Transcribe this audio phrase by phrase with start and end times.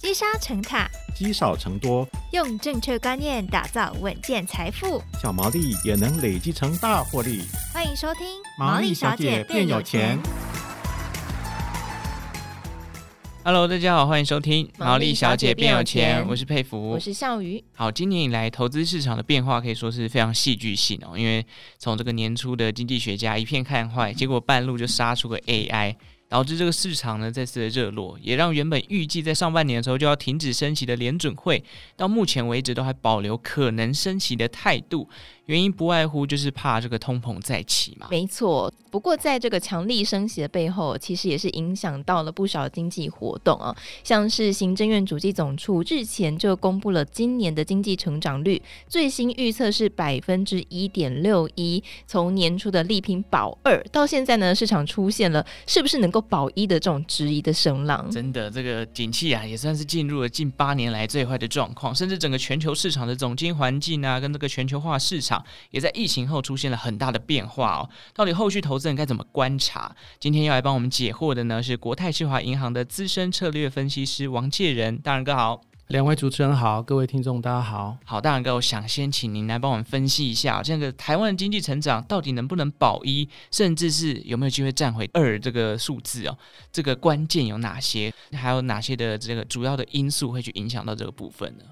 [0.00, 7.42] 积沙成塔，积少成多，用正确观念打造稳健财富，小毛利也能累积成大获利。
[7.74, 8.24] 欢迎收听
[8.56, 10.16] 《毛利小姐变有钱》。
[13.42, 17.64] Hello，大家好，欢迎收听《毛利小姐变有钱》，我是佩服，我是项羽。
[17.74, 21.44] 好，今年以来投资市场的变化可以说是非常戏剧性哦，因为
[21.76, 25.96] 从这个年初的经济学家一片看坏，结果半路就杀出个 AI。
[26.28, 31.64] 导致这个市场呢再次的热络，也让原本预计在上半年的时候就要停止升息的联准会，
[31.96, 35.08] 到目前为止都还保留可能升息的态度。
[35.48, 38.06] 原因不外乎就是怕这个通膨再起嘛。
[38.10, 43.74] 没错，不过在这个强力升息的背后，其实也是影响到了不少经济活动啊。
[44.04, 51.82] 像是行政院主计总处日前就公布了今年的经济成长率，最新预测是百分之一点六一。
[52.06, 58.06] 从年初的力拼保二，到现在呢，市场出现了是不是能够保一的这种质疑的声浪。
[58.10, 65.37] 真的，这个景气啊，也算是进入了近八年来最坏的状况，甚至整个全球市场的总经环境啊，跟这个全球化市场。
[65.70, 69.94] 也在疫情后出现了很大的变化哦，到底后续投资人该怎么观察？
[70.18, 75.60] 今天要来帮我们解惑的呢，是国泰世华银行的资深策略分析师王介仁，大仁哥好。
[75.88, 77.96] 两位主持人好，各位听众大家好。
[78.04, 86.36] 好，大仁哥，我想先请您来帮我们分析一下，这个台湾的经济成长到底能不能保一，甚至是有没有机会站回二这个数字哦？
[86.70, 88.12] 这个关键有哪些？
[88.32, 91.64] 还有哪些的这个主要的因素会去影响到这个部分呢？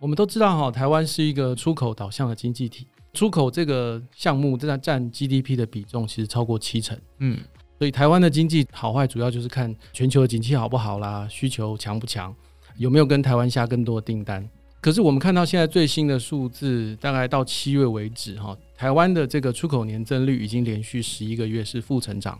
[0.00, 2.88] 我们都知道哈，台湾是一个出口导向的经济体。
[3.12, 7.38] 出口这个项目正在占 GDP 的比重其实超过七成，嗯，
[7.78, 12.34] 所以台湾的经济好坏主要就是看全球的景气好不好啦，需求强不强，
[12.76, 14.48] 有没有跟台湾下更多的订单。
[14.80, 22.38] 可是我们看到现在最新的数字，大概到七月为止，哈，台湾的这个出口年增率已经连续十一个月是负成长。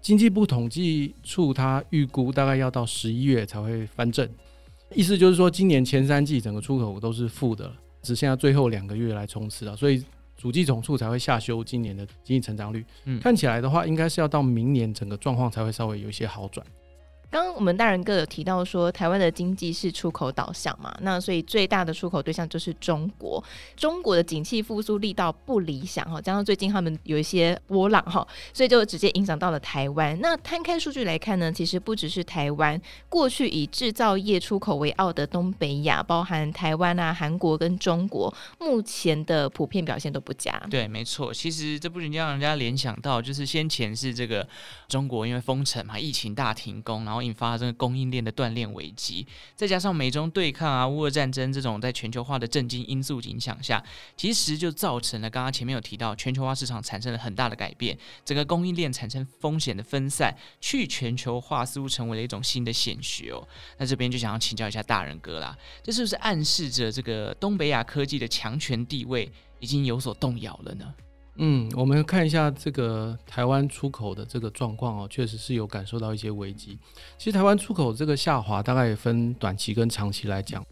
[0.00, 4.28] 经济部统计处它预估大概要到十一月才会翻正，
[4.94, 7.70] 意思就是说今年前三季整个出口都是负的。
[8.02, 10.04] 只剩下最后两个月来冲刺了，所以
[10.36, 12.84] 主计总处才会下修今年的经济成长率。
[13.04, 16.66] 嗯，看起来的话，应该是要到明年整个状况才会稍微有一些好转。
[17.32, 23.42] 刚刚我们大人哥有提到说，台湾的经济是出口导向嘛，那所以最大的出口对象就是中国。
[23.74, 30.20] 中国的景气复苏力道不理想哈，加上最近他们有一些波浪哈，所以就直接影响到了台湾。
[30.20, 32.78] 那摊开数据来看呢，其实不只是台湾，
[33.08, 40.62] 过去以制造业出口为傲的东北亚，包含台湾啊、韩国跟中国，目前的普遍表现都不佳。
[40.68, 44.46] 对，没错，其实这不仅让人家联想到，就是先前是这个
[44.86, 47.21] 中国因为封城嘛，疫情大停工，然后。
[47.22, 53.82] 引发这个供应链的断裂危机，再加上美中对抗啊、乌俄战争这种在全球化的震惊因素影响下，
[54.16, 63.46] 其实就造成了刚刚前面有提到，全球化市场产生了很大的改变，整个供应链产生风险的分散，去全球化似乎成为了一种新的显学哦。
[63.78, 70.92] 那这边就想要请教一下大仁哥啦，这是不是暗示着这个东北亚科技的强权地位已经有所动摇了呢？
[71.36, 76.78] 嗯，我们看一下这个台湾出口的这个状况哦，确实是有感受到一些危机。
[77.16, 80.64] 其实台湾出口这个下滑，大概也分短期跟长期来讲。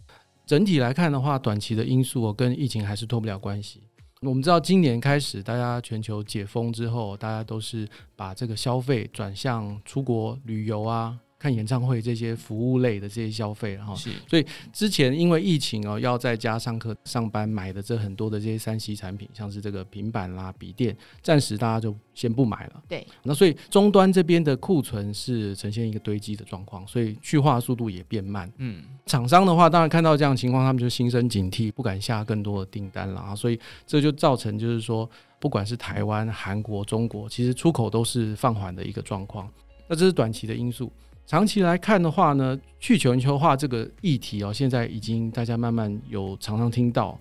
[0.45, 3.81] 整体来看的话，短期的因素哦，跟疫情还是脱不了关系。
[4.21, 11.19] 我们知道今年开始，大家全球解封之后，大家都是把这个消费转向出国旅游啊。
[11.41, 22.83] 看演唱会这些服务类的这些消费，然后是，所以之前因为疫情哦，要在家上课、上班买的这很多的这些三 C 产品，像是这个平板啦、笔电，暂时大家就先不买了。
[22.87, 28.53] 对，那所以终端这边的库存是呈现一个堆积的状况，所以去化速度也变慢。
[28.59, 33.35] 嗯，厂商的话，当然看到这样的情况，他们就心生警惕，不敢下更多的订单了啊。
[33.35, 35.09] 所以这就造成就是说，
[35.39, 39.51] 不管是台湾、韩国、中国，其实出口都是放缓的一个状况。
[39.89, 40.93] 那这是短期的因素。
[41.31, 47.17] 长期来看的话呢，去全球化这个议题哦，现在已经大家慢慢有常常听到。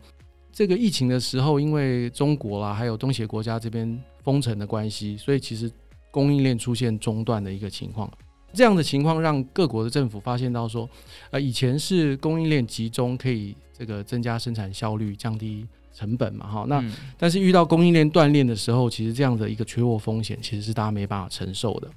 [0.51, 5.71] 这个疫情的时候，因为中国啦，还有东协国家这边封城的关系，所以其实
[6.09, 8.11] 供应链出现中断的一个情况。
[8.51, 10.89] 这样的情况让各国的政府发现到说，
[11.29, 16.65] 呃，以前是供应链集中可以这个增加生产效率、降低成本嘛，哈。
[16.67, 16.83] 那
[17.17, 21.89] 但是遇到供应链断裂的时候，其实这样的一个缺货风险，其实是大家没办法承受的。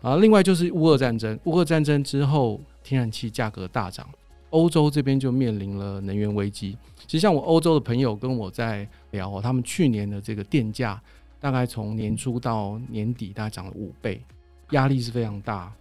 [0.00, 4.08] 啊，另外就是乌俄战争，乌俄战争之后，天然气价格大涨，
[4.50, 6.76] 欧洲这边就面临了能源危机。
[7.06, 11.00] 其实像我欧洲的朋友跟我在聊，他们去年的这个电价
[11.38, 14.20] 大概从年初到年底大概涨了五倍，
[14.70, 15.72] 压力是非常大。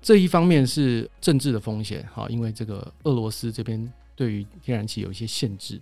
[0.00, 5.80] 这一方面是政治的风险，哈，因为这个俄罗斯这边对于天然气有一些限制。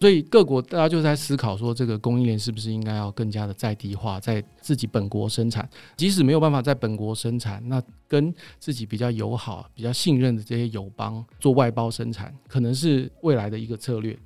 [0.00, 5.68] 所以各国大家就在思考说，这个供应链是不是应该要更加的在地化，在自己本国生产。
[5.96, 14.16] 即使没有办法在本国生产，那跟自己比较友好、比较信任的这些友邦做外包生产，可能是未来的一个策略。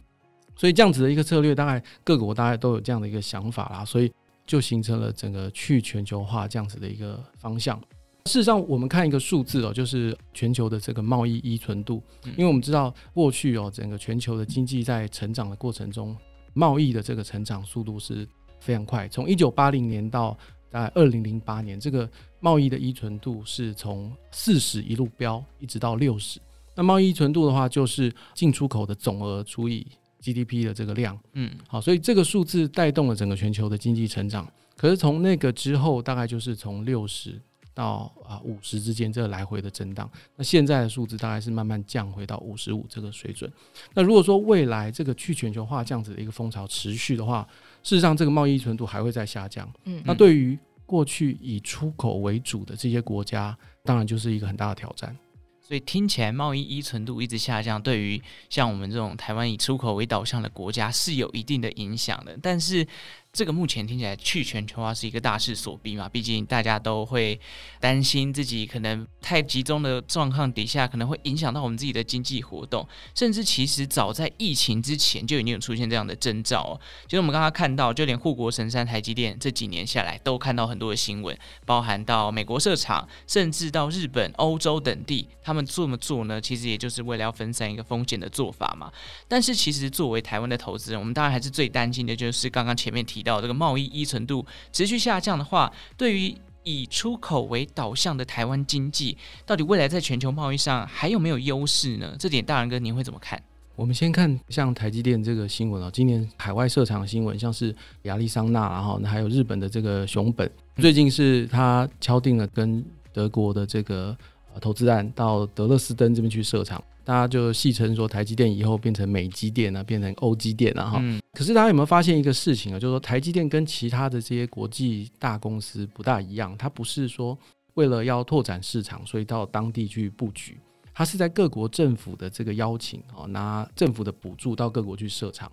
[0.54, 4.12] 所以这样子的一个策略，大概各国大概都有这样的一个想法啦，所以
[4.46, 7.80] 就形成了整个去全球化这样子的一个方向。
[8.26, 12.02] 事实上，我们看一个数字哦，就是全球的这个贸易依存度。
[12.24, 16.16] 因为我们知道过去哦，整个全球的经济在成长的过程中，
[16.54, 18.26] 贸易的这个成长速度是
[18.60, 19.08] 非常快。
[19.08, 20.38] 从一九八零年到
[20.70, 22.08] 大概二零零八年，这个
[22.38, 26.40] 贸易的依存度是从四十一路飙一直到六十。
[26.74, 29.86] 那贸易依存度的话，就是进出口的总额除以
[30.20, 31.18] GDP 的这个量。
[31.34, 34.50] 嗯，好，所以这个数字带动了整个全球的经济成长。
[34.76, 37.38] 可是从那个之后，大概就是从六十。
[37.74, 43.50] 到啊五十之间这个来回的震荡，那现在的数字大概是慢慢降回到五十五这个水准。
[43.94, 47.46] 那如果说未来这个去全球化这样子的一个风潮持续的话，
[47.82, 49.70] 事实上这个贸易依存度还会再下降。
[49.84, 55.16] 嗯，那对于过去以出口为主的这些国家，当然就是一个很大的挑战。
[55.60, 58.20] 所以听起来贸易依存度一直下降，对于
[58.50, 62.86] 像我们这种台湾以出口为导向的国家是有一定的影响的，但是。
[63.32, 67.40] 这个目前听起来去全球化是一个大势所逼嘛，毕竟大家都会
[67.80, 76.80] 担心自己可能太集中的状况底下，可能会影响到我们自己的经济活动，甚至其实早在疫情之前就已经有出现这样的征兆哦。
[77.06, 88.92] 就是我们刚刚看到，就连护国神山台积电这几年下来，都看到很多的新闻，包含到美国设厂，甚至到日本、欧洲等地，他们这么做呢，其实也就是为了要分散一个风险的做法嘛。
[89.26, 93.21] 但是其实作为台湾的投资人，我们当然还是最担心的就是刚刚前面提。
[93.22, 96.34] 到这个贸易依存度持续下降的话，对于
[96.64, 102.14] 以出口为导向的台湾经济，到底未来在全球贸易上还有没有优势呢？
[102.18, 103.42] 这点大仁哥您会怎么看？
[103.74, 114.16] 我们先看像台积电这个新闻啊，今年海外设厂的新闻，像是亚利桑那，然后还有日本的这个熊本，最近是他敲定了跟德国的这个
[114.60, 116.82] 投资案到德勒斯登这边去设厂。
[117.04, 121.20] 大家就戏称说，台积电以后变成美积电啊，变成欧积电啊，哈、嗯。
[121.32, 122.78] 可是大家有没有发现一个事情啊？
[122.78, 127.36] 就是说，台积电跟其他的这些国际大公司不大一样，它不是说
[127.74, 130.60] 为了要拓展市场，所以到当地去布局，
[130.94, 135.50] 它是在各国政府的这个邀请啊，拿政府的补助到各国去设厂。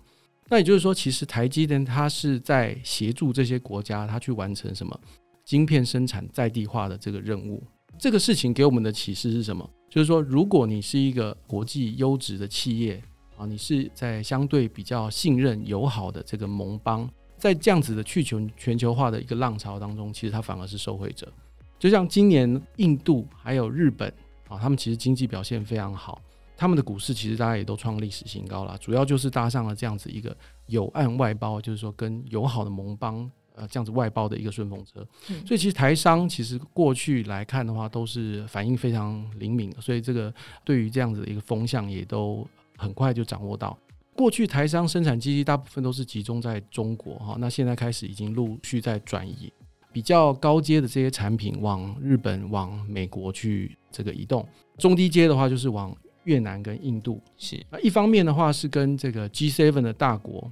[0.48, 5.00] 那也就是说，其实台积电它是在协助这些国家，它去完成什么
[5.44, 7.62] 晶片生产在地化的这个任务。
[7.98, 9.68] 这个事情给我们的启示是什么？
[9.90, 13.02] 就是说，如果你是一个国际优质的企业
[13.36, 21.30] 啊，你是在相对比较信任、友好的这个盟邦，在这样子的去全全球化的一个浪潮当中，其实它反而是受惠者。
[21.76, 24.08] 就像今年印度还有日本
[24.48, 26.22] 啊，他们其实经济表现非常好，
[26.56, 33.28] 他们的股市其实大家也都创历史新高了，主要就是搭上了这样子一个友岸外包，就是说跟友好的盟邦。
[33.60, 35.06] 呃，这样子外包的一个顺风车，
[35.46, 40.32] 所以其实台商其实过去来看的话，都是反应非常灵敏的，所以这个
[40.64, 42.48] 对于这样子的一个风向也都
[42.78, 43.76] 很快就掌握到。
[44.16, 49.52] 过去台商生产基地大部分都是集中在中国哈，那现在开始已经陆续在转移，
[49.92, 54.48] 比较高阶的这些产品往日本、往美国去这个移动，
[54.78, 57.20] 中低阶的话就是往越南跟印度。
[57.36, 60.50] 是，那一方面的话是跟这个 G7 的大国。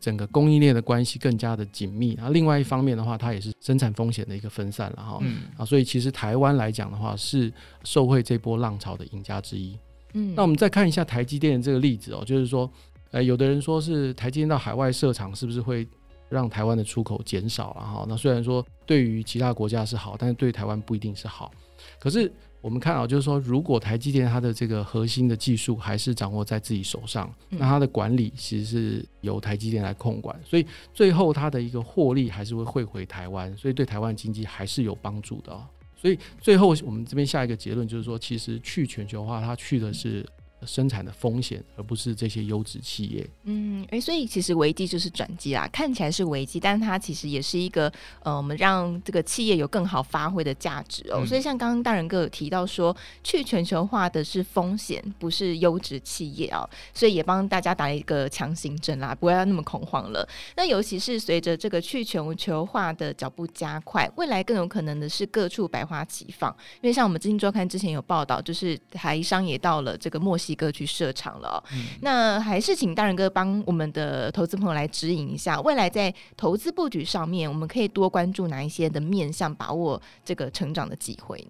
[0.00, 7.52] 整个供应链的关系更加的紧密，然后另外一方面的话，它也是生产风险的一个分散了哈，嗯，啊，所以其实台湾来讲的话，是
[7.84, 9.76] 受惠这波浪潮的赢家之一。
[10.14, 12.70] 嗯，那我们再看一下台积电的这个例子哦，就是说，
[13.10, 15.86] 呃，有的人说是台积电到海外设厂，是不是会
[16.28, 18.06] 让台湾的出口减少了哈？
[18.08, 21.50] 那虽然说对于其他国家是好，但是对台湾不一定是好，
[21.98, 22.32] 可是。
[22.60, 35.58] 我们看啊，就是说，如果台积电它的这个核心的技术还是掌握在自己手上，那它的管理其实是由台积电来控管，所以最后它的一个获利还是会汇回台湾，所以对台湾经济还是有帮助的。
[35.96, 40.26] 所以最后我们这边下一个结论就是说，其实去全球化它去的是。
[40.66, 43.28] 生产的风险，而不是这些优质企业。
[43.44, 51.20] 嗯，哎、欸，所以其实危机就是转机啦，看起来是危机，但它其实也是一个呃，我们让这个企业有更好发挥的价值哦。
[51.20, 56.68] 嗯、所以像刚刚大仁哥有提到说，去全球化的是风险，不是优质企业哦。
[56.92, 60.28] 所以也帮大家打了一个强心针啦，不要那么恐慌了。
[60.56, 66.50] 那尤其是随着这个去全球化的脚步加快，未来更有可能的是各处百花齐放。
[66.80, 70.68] 因为像我们《经济周刊》之前有报道，就是台商也到了这个墨西哥。
[70.68, 81.46] 几个去设厂了，嗯，那还是请大仁哥帮我们的投资朋友来指引一下，未来在投资布局上面，我们可以多关注哪一些的面向，把握这个成长的机会。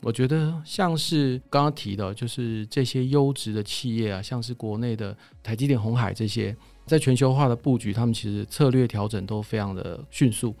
[0.00, 10.54] 我觉得像是刚刚提的，就是这些优质的企业啊，像是国内的台积电、红海这些，在全球化的布局，他们其实策略调整都非常的迅速，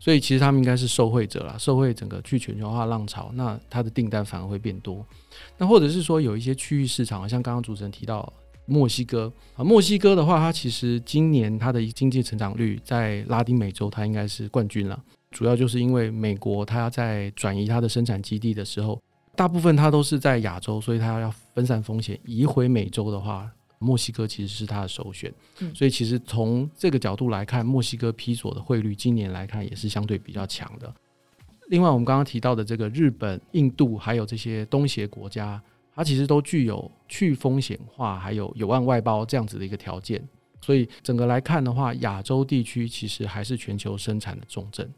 [0.00, 5.06] 所以其实他们应该是受惠者啦，受惠整个去全球化浪潮，那它的订单反而会变多。
[5.58, 8.32] 那或者是说有一些区域市场，像刚刚主持人提到
[8.64, 14.98] 墨西哥啊，墨西哥的话，它其实今年它的经济成长率在拉丁美洲，它应该是冠军了。
[15.32, 19.00] 主要就是因为美国它要在转移它的生产基地的时候，
[19.36, 23.48] 大部分它都是在亚洲，所以它要分散风险，移回美洲的话，
[23.80, 25.32] 墨西哥其实是它的首选。
[25.74, 30.94] 所以其实从这个角度来看，墨西哥批索的汇率今年来看也是相对比较强的。
[31.68, 35.62] 另外，我们刚刚提到的这个日本、印度还有这些东协国家，
[35.94, 40.20] 它其实都具有去风险化还有有岸外包这样子的一个条件。
[40.60, 44.92] 所以整个来看的话，亚洲地区其实还是全球生产的重镇。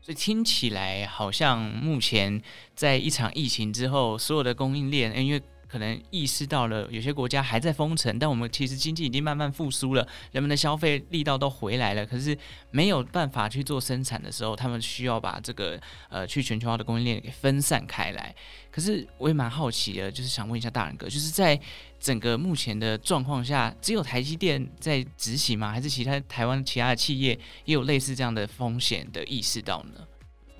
[0.00, 2.42] 所以听起来好像目前
[2.74, 12.04] 在一场疫情之后，所有的供应链，因为可能意识到了有些国家还在封城，但我们其实经济已经慢慢复苏了，人们的消费力道都回来了。
[12.06, 12.36] 可是
[12.70, 18.34] 没有办法去做生产的时候，他们需要把这个呃去全球化的供应链给分散开来。
[18.70, 21.58] 可是我也蛮好奇的，就是想问一下大仁哥，就是在
[22.00, 25.70] 整个目前的状况下，只有台积电在执行吗？
[25.70, 30.00] 还是其他台湾其他的企业也有类似这样的风险的意识到呢？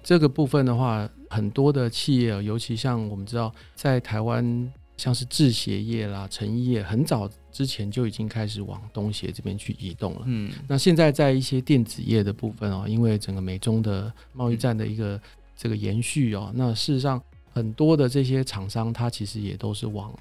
[0.03, 10.23] 这个部分的话，很多的企业，尤其像我们知道，在台湾像是制鞋业啦、成衣业，很早之前就已经开始往东协这边去移动了。
[10.27, 15.21] 嗯，那现在在一些电子业的部分哦，因为整个美中的贸易战的一个
[15.57, 17.21] 这个延续哦，那事实上
[17.53, 20.15] 很多的这些厂商，它其实也都是往。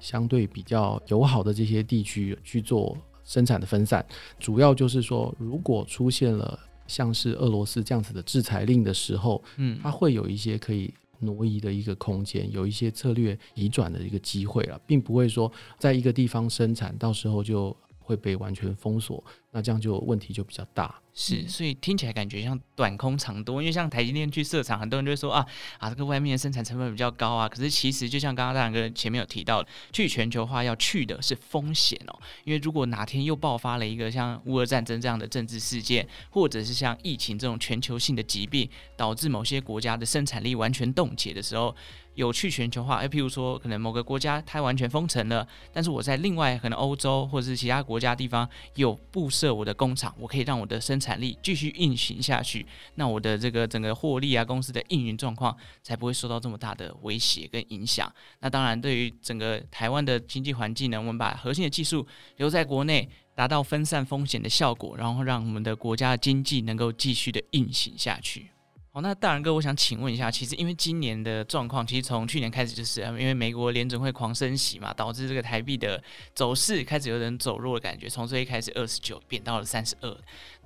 [0.00, 4.06] 相对比较友好的这些地区去做生产的分散，
[4.38, 6.56] 主要就是说，如果出现了
[6.86, 19.22] 像是俄罗斯这样子的制裁令的时候，嗯，它会有一些可以挪移的一个空间，有一些策略移转的一个机会了，并不会说在一个地方生产，到时候就会被完全封锁。
[19.50, 25.44] 那这样就问题就比较大，是，所以听起来感觉像短空长多，因为像台积电去设厂，很多人就会说啊
[25.78, 27.48] 啊，这个外面的生产成本比较高啊。
[27.48, 41.74] 可是其实就像刚刚大仁哥前面有提到，去全球化要去的是风险哦，因为如果哪天又爆发了一个像乌俄战争这样的政治事件，或者是像疫情这种全球性的疾病，导致某些国家的生产力完全冻结的时候，
[42.14, 49.30] 有去全球化，哎，譬如说可能某个国家它完全封城了，但是我在另外可能欧洲或者是其他国家地方有部。
[49.38, 52.66] 设我的工厂，我可以让我的生产力继续运行下去，
[52.96, 58.12] 那我的这个整个获利啊，公司的运营状况才不会受到这么大的威胁跟影响。
[58.40, 62.04] 那当然，对于整个台湾的经济环境呢，我们把核心的技术
[62.38, 68.50] 留在国内，达到分散风险的效果，然后让我们的国家的经济能够继续的运行下去。
[68.90, 76.02] 好，那大仁哥，我想请问一下，其实因为今年的状况，其实从去年开始就是因为美国联准会狂升息嘛，导致这个台币的
[76.34, 80.16] 走势开始有点走弱的感觉，从最一开始二十九贬到了三十二。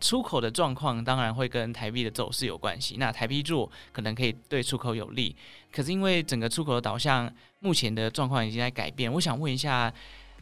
[0.00, 5.34] 出口的状况当然会跟台币的走势有关系，那台币弱可能可以对出口有利，
[5.72, 9.92] 可是因为整个出口的导向目前的状况已经在改变，我想问一下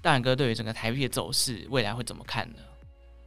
[0.03, 2.59] 大仁哥，对于整个台币的走势未来会怎么看呢？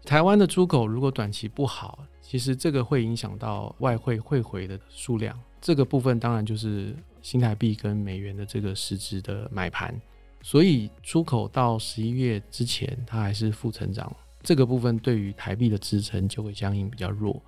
[0.05, 9.99] 台湾的出口如果短期不好，其实这个会影响到外汇汇回的数量，这个部分当然就是新台币跟美元的这个实质的买盘，
[10.41, 17.41] 所以出口到十一月之前它还是负成长，这个部分对于台币的支撑就会相应比较弱，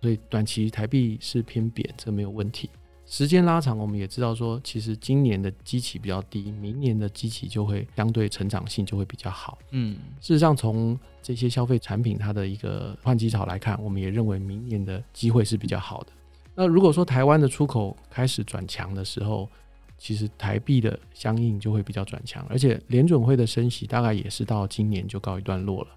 [0.00, 2.70] 所以短期台币是偏贬，这没有问题。
[3.08, 9.58] 时间拉长，我们也知道说，其实今年的基期比较低，明年的基期就会相对成长性就会比较好。
[9.70, 16.08] 嗯，事实上，从这些消费产品它的一个换机潮来看，我们也认为明年的机会是比较好的。
[16.54, 19.48] 那如果说台湾的出口开始转强的时候，
[19.96, 25.88] 其实台币的相应就会比较转强，而且联准会的升息大概也是到今年就告一段落了。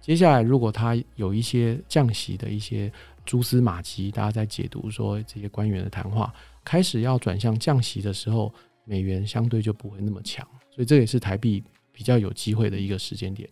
[0.00, 2.92] 接下来，如果它有一些降息的一些
[3.24, 6.34] 蛛丝马迹，大家在解读说这些官员的谈话。
[6.66, 8.52] 开始要转向降息的时候，
[8.84, 10.44] 美元相对就不会那么强，
[10.74, 13.48] 所以这也是台币比较有机会的一个时间点。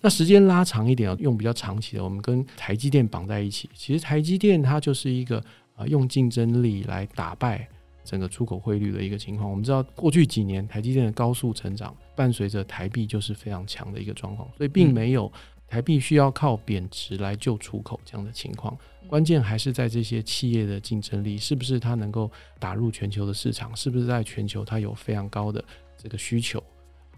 [0.00, 3.70] 那时间拉长一点，用比较长期的，我们跟台积电绑在一起。
[3.74, 5.42] 其实台积电它就是一个
[5.76, 7.68] 啊，用竞争力来打败
[8.02, 9.48] 整个出口汇率的一个情况。
[9.48, 15.32] 我们知道过去几年台积电的高速成长，伴随着台币就是非常强的一个状况，所以并没有
[15.68, 18.76] 台币需要靠贬值来救出口这样的情况。
[19.06, 23.74] 关键还是在这些企业的竞争力，是不是它能够打入全球的市场？
[23.76, 25.62] 是不是在全球它有非常高的
[25.96, 26.62] 这个需求？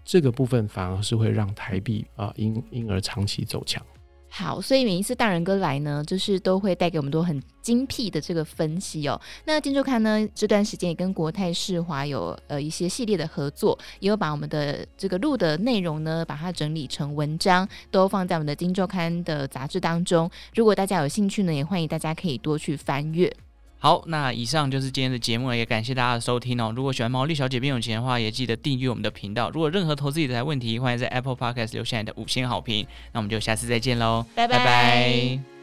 [0.04, 3.85] 这个部分反而是会让台币啊因因而长期走强。
[4.33, 9.21] 好，所以每一次大人哥来呢，就是都会带给我们多很精辟的这个分析哦。
[9.45, 20.31] 那金周刊呢，这段时间也跟国泰世华有呃一些系列的合作，也有把我们的这个录的内容呢，把它整理成文章，都放在我们的金周刊的杂志当中。
[20.55, 23.35] 如果大家有兴趣呢，也欢迎大家可以多去翻阅。
[23.83, 26.71] 好，那以上就是今天的节目了，也感谢大家的收听哦。
[26.77, 29.49] 如果喜欢毛利小姐变有钱的话，也记得订阅我们的频道。
[29.51, 32.87] 如果任何投资理财问题，欢迎在 Apple Podcast 留下你的五星好评。
[33.13, 34.59] 那我们就下次再见喽，拜拜。
[34.59, 35.60] 拜拜。